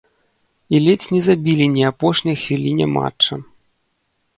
І 0.77 0.79
ледзь 0.85 1.09
не 1.17 1.21
забілі 1.27 1.69
не 1.75 1.83
апошняй 1.93 2.37
хвіліне 2.47 2.85
матча. 2.99 3.35